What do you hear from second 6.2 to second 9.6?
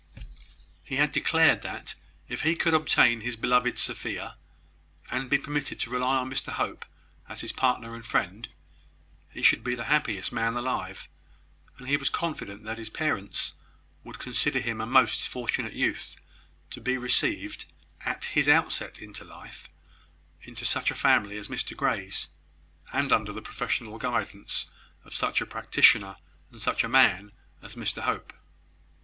Mr Hope as his partner and friend, he